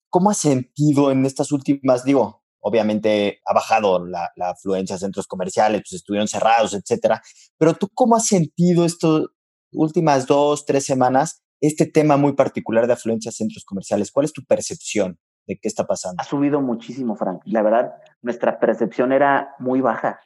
¿cómo 0.09 0.29
has 0.29 0.38
sentido 0.38 1.12
en 1.12 1.25
estas 1.25 1.51
últimas, 1.51 2.03
digo, 2.03 2.43
obviamente 2.59 3.39
ha 3.45 3.53
bajado 3.53 4.05
la, 4.05 4.31
afluencia 4.39 4.97
a 4.97 5.00
centros 5.00 5.27
comerciales, 5.27 5.81
pues 5.81 5.93
estuvieron 5.93 6.27
cerrados, 6.27 6.74
etcétera, 6.74 7.21
pero 7.57 7.75
tú 7.75 7.88
cómo 7.93 8.15
has 8.15 8.27
sentido 8.27 8.86
estas 8.86 9.25
últimas 9.71 10.27
dos, 10.27 10.65
tres 10.65 10.86
semanas 10.86 11.43
este 11.62 11.86
tema 11.86 12.17
muy 12.17 12.33
particular 12.33 12.88
de 12.88 12.93
afluencia 12.93 13.29
a 13.29 13.33
centros 13.33 13.63
comerciales? 13.63 14.12
¿Cuál 14.12 14.25
es 14.25 14.33
tu 14.33 14.43
percepción? 14.43 15.17
de 15.47 15.57
qué 15.57 15.67
está 15.67 15.86
pasando? 15.86 16.21
Ha 16.21 16.25
subido 16.25 16.62
muchísimo, 16.62 17.15
Frank. 17.15 17.41
La 17.45 17.62
verdad, 17.63 17.93
nuestra 18.21 18.59
percepción 18.59 19.12
era 19.12 19.55
muy 19.59 19.81
baja, 19.81 20.19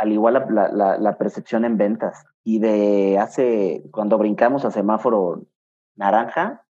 al 0.00 0.12
igual 0.12 0.46
la, 0.72 1.16
percepción 1.18 1.66
en 1.66 1.76
ventas. 1.76 2.24
Y 2.42 2.58
de 2.58 3.18
hace, 3.18 3.82
cuando 3.90 4.16
brincamos 4.16 4.64
a 4.64 4.70
semáforo 4.70 5.44
naranja, 5.94 6.64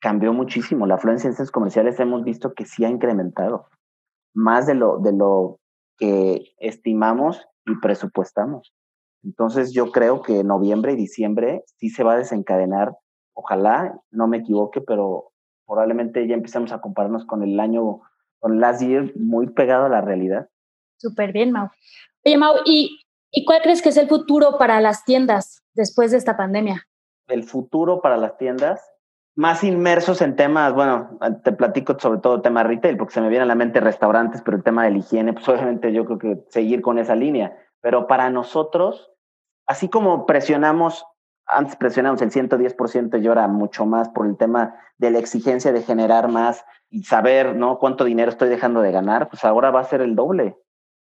cambió 0.00 0.32
muchísimo. 0.32 0.86
La 0.86 0.94
afluencia 0.94 1.26
en 1.26 1.34
centros 1.34 1.50
comerciales 1.50 1.98
hemos 1.98 2.22
visto 2.22 2.54
que 2.54 2.64
sí 2.64 2.84
ha 2.84 2.88
incrementado, 2.88 3.66
más 4.34 4.66
de 4.66 4.74
lo, 4.76 4.98
de 4.98 5.12
lo 5.12 5.58
que 5.98 6.44
estimamos 6.58 7.44
y 7.66 7.74
presupuestamos. 7.80 8.72
Entonces 9.24 9.72
yo 9.72 9.90
creo 9.90 10.22
que 10.22 10.44
noviembre 10.44 10.92
y 10.92 10.96
diciembre 10.96 11.64
sí 11.78 11.88
se 11.88 12.04
va 12.04 12.12
a 12.12 12.18
desencadenar, 12.18 12.94
ojalá, 13.32 13.98
no 14.12 14.28
me 14.28 14.36
equivoque, 14.36 14.80
pero 14.80 15.32
probablemente 15.66 16.28
ya 16.28 16.34
empezamos 16.34 16.70
a 16.70 16.80
compararnos 16.80 17.26
con 17.26 17.42
el 17.42 17.58
año, 17.58 18.02
con 18.38 18.60
last 18.60 18.80
year, 18.80 19.12
muy 19.16 19.48
pegado 19.48 19.86
a 19.86 19.88
la 19.88 20.02
realidad. 20.02 20.48
Súper 20.96 21.32
bien, 21.32 21.52
Mau. 21.52 21.68
Oye, 22.24 22.36
Mau, 22.36 22.56
¿y, 22.64 23.00
¿y 23.30 23.44
cuál 23.44 23.62
crees 23.62 23.82
que 23.82 23.90
es 23.90 23.96
el 23.96 24.08
futuro 24.08 24.56
para 24.58 24.80
las 24.80 25.04
tiendas 25.04 25.62
después 25.74 26.10
de 26.10 26.18
esta 26.18 26.36
pandemia? 26.36 26.86
El 27.28 27.44
futuro 27.44 28.00
para 28.00 28.16
las 28.16 28.36
tiendas, 28.36 28.82
más 29.36 29.64
inmersos 29.64 30.22
en 30.22 30.36
temas, 30.36 30.74
bueno, 30.74 31.18
te 31.42 31.52
platico 31.52 31.98
sobre 31.98 32.20
todo 32.20 32.42
tema 32.42 32.62
retail, 32.62 32.96
porque 32.96 33.14
se 33.14 33.20
me 33.20 33.28
viene 33.28 33.44
a 33.44 33.46
la 33.46 33.54
mente 33.54 33.80
restaurantes, 33.80 34.42
pero 34.42 34.56
el 34.56 34.62
tema 34.62 34.84
de 34.84 34.92
la 34.92 34.98
higiene, 34.98 35.32
pues 35.32 35.48
obviamente 35.48 35.92
yo 35.92 36.04
creo 36.04 36.18
que 36.18 36.44
seguir 36.50 36.82
con 36.82 36.98
esa 36.98 37.14
línea. 37.14 37.56
Pero 37.80 38.06
para 38.06 38.30
nosotros, 38.30 39.10
así 39.66 39.88
como 39.88 40.26
presionamos 40.26 41.04
antes 41.46 41.76
presionamos 41.76 42.22
el 42.22 42.30
110% 42.30 43.22
y 43.22 43.26
ahora 43.26 43.48
mucho 43.48 43.86
más 43.86 44.08
por 44.08 44.26
el 44.26 44.36
tema 44.36 44.74
de 44.98 45.10
la 45.10 45.18
exigencia 45.18 45.72
de 45.72 45.82
generar 45.82 46.28
más 46.28 46.64
y 46.88 47.04
saber, 47.04 47.54
¿no? 47.56 47.78
Cuánto 47.78 48.04
dinero 48.04 48.30
estoy 48.30 48.48
dejando 48.48 48.80
de 48.80 48.92
ganar, 48.92 49.28
pues 49.28 49.44
ahora 49.44 49.70
va 49.70 49.80
a 49.80 49.84
ser 49.84 50.00
el 50.00 50.14
doble, 50.14 50.56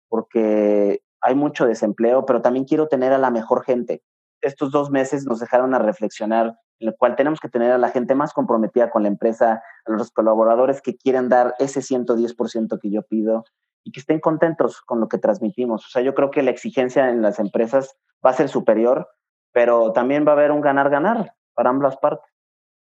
porque 0.08 1.02
hay 1.20 1.34
mucho 1.34 1.66
desempleo, 1.66 2.26
pero 2.26 2.42
también 2.42 2.64
quiero 2.64 2.88
tener 2.88 3.12
a 3.12 3.18
la 3.18 3.30
mejor 3.30 3.64
gente. 3.64 4.02
Estos 4.40 4.70
dos 4.70 4.90
meses 4.90 5.26
nos 5.26 5.40
dejaron 5.40 5.74
a 5.74 5.78
reflexionar, 5.78 6.58
en 6.80 6.88
el 6.88 6.94
cual 6.96 7.16
tenemos 7.16 7.40
que 7.40 7.48
tener 7.48 7.72
a 7.72 7.78
la 7.78 7.90
gente 7.90 8.14
más 8.14 8.32
comprometida 8.32 8.90
con 8.90 9.02
la 9.02 9.08
empresa, 9.08 9.62
a 9.84 9.92
los 9.92 10.10
colaboradores 10.10 10.80
que 10.80 10.96
quieren 10.96 11.28
dar 11.28 11.54
ese 11.58 11.80
110% 11.80 12.78
que 12.80 12.90
yo 12.90 13.02
pido 13.02 13.44
y 13.84 13.92
que 13.92 14.00
estén 14.00 14.20
contentos 14.20 14.80
con 14.80 15.00
lo 15.00 15.08
que 15.08 15.18
transmitimos. 15.18 15.86
O 15.86 15.88
sea, 15.88 16.02
yo 16.02 16.14
creo 16.14 16.30
que 16.30 16.42
la 16.42 16.50
exigencia 16.50 17.10
en 17.10 17.22
las 17.22 17.38
empresas 17.38 17.96
va 18.24 18.30
a 18.30 18.34
ser 18.34 18.48
superior 18.48 19.08
pero 19.52 19.92
también 19.92 20.26
va 20.26 20.32
a 20.32 20.34
haber 20.34 20.52
un 20.52 20.60
ganar-ganar 20.60 21.34
para 21.54 21.70
ambas 21.70 21.96
partes. 21.96 22.30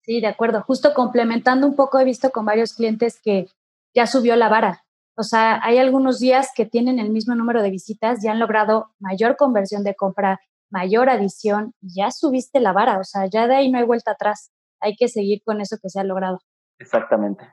Sí, 0.02 0.20
de 0.20 0.28
acuerdo. 0.28 0.62
Justo 0.62 0.94
complementando 0.94 1.66
un 1.66 1.76
poco, 1.76 1.99
he 1.99 2.04
visto 2.04 2.30
con 2.30 2.44
varios 2.44 2.75
clientes 2.75 3.20
que 3.20 3.46
ya 3.94 4.06
subió 4.06 4.37
la 4.37 4.49
vara. 4.49 4.85
O 5.18 5.23
sea, 5.23 5.61
hay 5.62 5.78
algunos 5.78 6.18
días 6.18 6.50
que 6.54 6.66
tienen 6.66 6.99
el 6.99 7.11
mismo 7.11 7.35
número 7.35 7.62
de 7.62 7.70
visitas 7.70 8.23
y 8.23 8.28
han 8.28 8.38
logrado 8.38 8.92
mayor 8.99 9.37
conversión 9.37 9.82
de 9.82 9.94
compra, 9.94 10.40
mayor 10.70 11.08
adición, 11.08 11.75
ya 11.80 12.11
subiste 12.11 12.61
la 12.61 12.73
vara. 12.73 12.99
O 12.99 13.04
sea, 13.04 13.26
ya 13.26 13.46
de 13.46 13.56
ahí 13.56 13.70
no 13.70 13.78
hay 13.78 13.85
vuelta 13.85 14.12
atrás. 14.12 14.50
Hay 14.80 14.94
que 14.96 15.08
seguir 15.08 15.40
con 15.44 15.61
eso 15.61 15.78
que 15.82 15.88
se 15.88 16.00
ha 16.00 16.04
logrado. 16.04 16.40
Exactamente. 16.78 17.44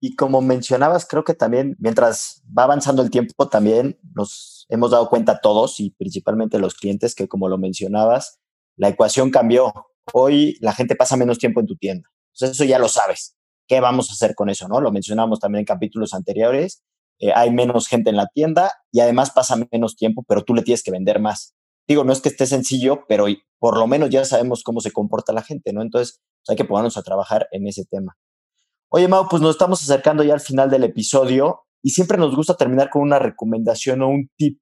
Y 0.00 0.16
como 0.16 0.42
mencionabas, 0.42 1.06
creo 1.06 1.24
que 1.24 1.34
también 1.34 1.76
mientras 1.78 2.42
va 2.46 2.64
avanzando 2.64 3.00
el 3.00 3.10
tiempo, 3.10 3.48
también 3.48 3.98
nos 4.14 4.66
hemos 4.68 4.90
dado 4.90 5.08
cuenta 5.08 5.40
todos 5.40 5.80
y 5.80 5.90
principalmente 5.92 6.58
los 6.58 6.74
clientes 6.74 7.14
que, 7.14 7.28
como 7.28 7.48
lo 7.48 7.58
mencionabas, 7.58 8.40
la 8.76 8.88
ecuación 8.88 9.30
cambió. 9.30 9.72
Hoy 10.12 10.58
la 10.60 10.72
gente 10.72 10.96
pasa 10.96 11.16
menos 11.16 11.38
tiempo 11.38 11.60
en 11.60 11.66
tu 11.66 11.76
tienda. 11.76 12.10
Entonces 12.34 12.56
eso 12.56 12.64
ya 12.64 12.78
lo 12.78 12.88
sabes. 12.88 13.36
¿Qué 13.66 13.80
vamos 13.80 14.10
a 14.10 14.12
hacer 14.12 14.34
con 14.34 14.50
eso? 14.50 14.68
¿no? 14.68 14.80
Lo 14.80 14.92
mencionamos 14.92 15.40
también 15.40 15.60
en 15.60 15.66
capítulos 15.66 16.12
anteriores. 16.12 16.82
Eh, 17.18 17.32
hay 17.34 17.50
menos 17.50 17.88
gente 17.88 18.10
en 18.10 18.16
la 18.16 18.26
tienda 18.26 18.72
y 18.90 19.00
además 19.00 19.30
pasa 19.30 19.56
menos 19.72 19.96
tiempo, 19.96 20.24
pero 20.26 20.44
tú 20.44 20.54
le 20.54 20.62
tienes 20.62 20.82
que 20.82 20.90
vender 20.90 21.20
más. 21.20 21.54
Digo, 21.86 22.04
no 22.04 22.12
es 22.12 22.20
que 22.20 22.28
esté 22.28 22.46
sencillo, 22.46 23.04
pero 23.08 23.26
por 23.58 23.78
lo 23.78 23.86
menos 23.86 24.10
ya 24.10 24.24
sabemos 24.24 24.62
cómo 24.62 24.80
se 24.80 24.90
comporta 24.90 25.32
la 25.32 25.42
gente, 25.42 25.72
¿no? 25.72 25.82
Entonces 25.82 26.20
pues, 26.40 26.50
hay 26.50 26.56
que 26.56 26.64
ponernos 26.64 26.96
a 26.96 27.02
trabajar 27.02 27.46
en 27.52 27.66
ese 27.66 27.84
tema. 27.84 28.16
Oye, 28.90 29.08
Mau, 29.08 29.28
pues 29.28 29.42
nos 29.42 29.52
estamos 29.52 29.82
acercando 29.82 30.22
ya 30.22 30.34
al 30.34 30.40
final 30.40 30.70
del 30.70 30.84
episodio 30.84 31.64
y 31.82 31.90
siempre 31.90 32.16
nos 32.16 32.34
gusta 32.34 32.56
terminar 32.56 32.90
con 32.90 33.02
una 33.02 33.18
recomendación 33.18 34.02
o 34.02 34.08
un 34.08 34.30
tip 34.36 34.60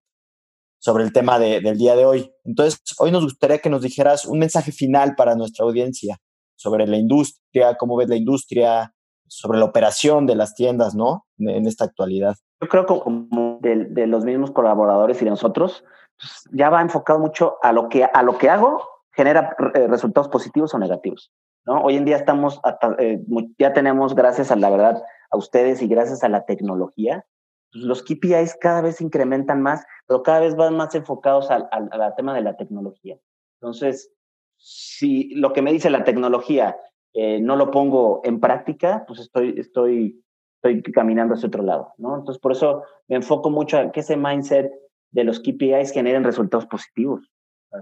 sobre 0.78 1.04
el 1.04 1.12
tema 1.12 1.38
del 1.38 1.78
día 1.78 1.94
de 1.94 2.04
hoy. 2.04 2.32
Entonces, 2.44 2.80
hoy 2.98 3.12
nos 3.12 3.22
gustaría 3.22 3.58
que 3.58 3.70
nos 3.70 3.82
dijeras 3.82 4.26
un 4.26 4.40
mensaje 4.40 4.72
final 4.72 5.14
para 5.14 5.36
nuestra 5.36 5.64
audiencia 5.64 6.18
sobre 6.56 6.88
la 6.88 6.96
industria, 6.96 7.76
cómo 7.76 7.96
ves 7.96 8.08
la 8.08 8.16
industria, 8.16 8.92
sobre 9.32 9.58
la 9.58 9.64
operación 9.64 10.26
de 10.26 10.36
las 10.36 10.54
tiendas, 10.54 10.94
¿no? 10.94 11.26
En, 11.38 11.66
esta 11.66 11.86
actualidad. 11.86 12.36
Yo 12.60 12.68
creo 12.68 12.84
que 12.84 13.00
como 13.00 13.58
de, 13.62 14.06
los 14.06 14.24
mismos 14.24 14.50
colaboradores 14.50 15.20
y 15.22 15.24
de 15.24 15.30
nosotros, 15.30 15.84
pues, 16.18 16.44
ya 16.52 16.68
va 16.68 16.82
enfocado 16.82 17.18
mucho 17.18 17.56
a 17.62 17.72
lo 17.72 17.88
que, 17.88 18.04
a 18.04 18.22
lo 18.22 18.36
que 18.36 18.50
hago, 18.50 18.86
genera 19.12 19.56
eh, 19.74 19.86
resultados 19.86 20.28
positivos 20.28 20.74
o 20.74 20.78
negativos. 20.78 21.32
¿no? 21.64 21.80
Hoy 21.82 21.96
en 21.96 22.04
día 22.04 22.16
estamos, 22.16 22.60
eh, 22.98 23.20
ya 23.58 23.72
tenemos, 23.72 24.14
gracias 24.14 24.50
a 24.50 24.56
la 24.56 24.68
verdad, 24.68 25.02
a 25.30 25.36
ustedes 25.38 25.80
y 25.80 25.88
gracias 25.88 26.22
a 26.22 26.28
la 26.28 26.44
tecnología, 26.44 27.24
pues, 27.72 27.84
los 27.84 28.02
KPIs 28.02 28.58
cada 28.60 28.82
vez 28.82 29.00
incrementan 29.00 29.62
más, 29.62 29.84
pero 30.06 30.22
cada 30.22 30.40
vez 30.40 30.56
van 30.56 30.76
más 30.76 30.94
enfocados 30.94 31.50
al, 31.50 31.68
tema 32.16 32.34
de 32.34 32.42
la 32.42 32.56
tecnología. 32.56 33.16
Entonces, 33.60 34.12
si 34.58 35.34
lo 35.34 35.54
que 35.54 35.62
me 35.62 35.72
dice 35.72 35.88
la 35.88 36.04
tecnología 36.04 36.76
eh, 37.14 37.40
no 37.40 37.56
lo 37.56 37.70
pongo 37.70 38.20
en 38.24 38.40
práctica, 38.40 39.04
pues 39.06 39.20
estoy, 39.20 39.54
estoy, 39.58 40.22
estoy 40.56 40.82
caminando 40.92 41.34
hacia 41.34 41.48
otro 41.48 41.62
lado, 41.62 41.92
¿no? 41.98 42.16
Entonces, 42.16 42.40
por 42.40 42.52
eso 42.52 42.82
me 43.08 43.16
enfoco 43.16 43.50
mucho 43.50 43.78
a 43.78 43.92
que 43.92 44.00
ese 44.00 44.16
mindset 44.16 44.72
de 45.10 45.24
los 45.24 45.40
KPIs 45.40 45.92
generen 45.92 46.24
resultados 46.24 46.66
positivos. 46.66 47.30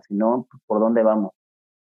si 0.07 0.15
no, 0.15 0.47
pues, 0.51 0.63
¿por 0.67 0.81
dónde 0.81 1.03
vamos? 1.03 1.33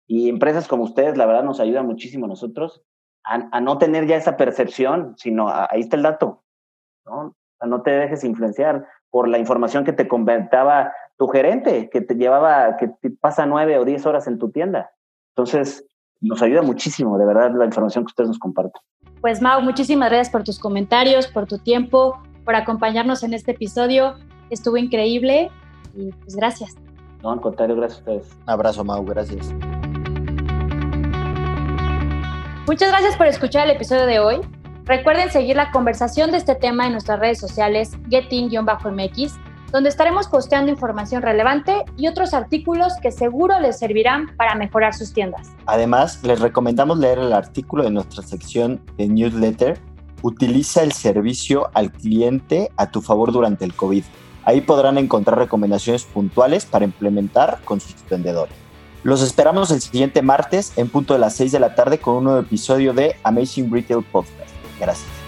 Y 0.07 0.29
empresas 0.29 0.67
como 0.67 0.83
ustedes, 0.83 1.17
la 1.17 1.25
verdad, 1.25 1.43
nos 1.43 1.59
ayudan 1.59 1.85
muchísimo 1.85 2.25
a 2.25 2.29
nosotros 2.29 2.83
a, 3.23 3.61
no 3.61 3.77
tener 3.77 4.07
ya 4.07 4.15
esa 4.15 4.37
percepción, 4.37 5.13
sino 5.17 5.49
ahí 5.49 5.81
está 5.81 5.95
el 5.95 6.03
dato, 6.03 6.43
¿no? 7.05 7.35
no 7.61 7.81
te 7.81 7.91
dejes 7.91 8.23
influenciar. 8.23 8.87
por 9.11 9.27
la 9.27 9.39
información 9.39 9.85
que 9.85 9.93
te 9.93 10.07
comentaba 10.07 10.93
tu 11.17 11.27
gerente, 11.27 11.89
que 11.89 12.01
te 12.01 12.13
llevaba, 12.13 12.77
que 12.77 12.89
te 12.89 13.09
pasa 13.09 13.47
nueve 13.47 13.79
o 13.79 13.85
diez 13.85 14.05
horas 14.05 14.27
en 14.27 14.37
tu 14.37 14.51
tienda. 14.51 14.91
Entonces, 15.35 15.83
nos 16.21 16.41
ayuda 16.41 16.61
muchísimo, 16.61 17.17
de 17.17 17.25
verdad, 17.25 17.51
la 17.57 17.65
información 17.65 18.03
que 18.03 18.09
ustedes 18.09 18.29
nos 18.29 18.39
comparten. 18.39 18.81
Pues 19.21 19.41
Mau, 19.41 19.61
muchísimas 19.61 20.09
gracias 20.09 20.29
por 20.29 20.43
tus 20.43 20.59
comentarios, 20.59 21.27
por 21.27 21.45
tu 21.45 21.57
tiempo, 21.57 22.21
por 22.45 22.55
acompañarnos 22.55 23.23
en 23.23 23.33
este 23.33 23.51
episodio. 23.51 24.15
Estuvo 24.49 24.77
increíble 24.77 25.51
y 25.95 26.11
pues 26.11 26.35
gracias. 26.35 26.75
No, 27.21 27.31
al 27.31 27.41
contrario, 27.41 27.75
gracias 27.75 27.99
a 27.99 28.11
ustedes. 28.11 28.37
Un 28.43 28.49
abrazo, 28.49 28.83
Mau, 28.83 29.03
gracias. 29.03 29.53
Muchas 32.65 32.89
gracias 32.91 33.17
por 33.17 33.25
escuchar 33.25 33.65
el 33.67 33.75
episodio 33.75 34.05
de 34.05 34.19
hoy. 34.19 34.41
Recuerden 34.85 35.29
seguir 35.31 35.55
la 35.55 35.71
conversación 35.71 36.31
de 36.31 36.37
este 36.37 36.55
tema 36.55 36.85
en 36.85 36.93
nuestras 36.93 37.19
redes 37.19 37.39
sociales 37.39 37.97
getting-mx, 38.09 39.37
donde 39.71 39.89
estaremos 39.89 40.27
posteando 40.27 40.71
información 40.71 41.21
relevante 41.21 41.83
y 41.97 42.07
otros 42.07 42.33
artículos 42.33 42.93
que 43.01 43.11
seguro 43.11 43.59
les 43.59 43.79
servirán 43.79 44.35
para 44.37 44.55
mejorar 44.55 44.93
sus 44.93 45.13
tiendas. 45.13 45.51
Además, 45.65 46.23
les 46.23 46.39
recomendamos 46.39 46.99
leer 46.99 47.19
el 47.19 47.33
artículo 47.33 47.83
de 47.83 47.91
nuestra 47.91 48.23
sección 48.23 48.81
de 48.97 49.07
newsletter 49.07 49.79
Utiliza 50.21 50.83
el 50.83 50.91
servicio 50.91 51.69
al 51.73 51.91
cliente 51.91 52.71
a 52.75 52.91
tu 52.91 53.01
favor 53.01 53.31
durante 53.31 53.63
el 53.63 53.73
COVID. 53.73 54.03
Ahí 54.43 54.61
podrán 54.61 54.97
encontrar 54.97 55.37
recomendaciones 55.37 56.03
puntuales 56.03 56.65
para 56.65 56.85
implementar 56.85 57.59
con 57.63 57.79
sus 57.79 57.95
vendedores. 58.09 58.55
Los 59.03 59.21
esperamos 59.21 59.71
el 59.71 59.81
siguiente 59.81 60.21
martes 60.21 60.73
en 60.77 60.89
punto 60.89 61.13
de 61.13 61.19
las 61.19 61.35
6 61.35 61.53
de 61.53 61.59
la 61.59 61.75
tarde 61.75 61.99
con 61.99 62.15
un 62.15 62.23
nuevo 62.25 62.39
episodio 62.39 62.93
de 62.93 63.15
Amazing 63.23 63.71
Retail 63.71 64.03
Podcast. 64.03 64.51
Gracias. 64.77 65.18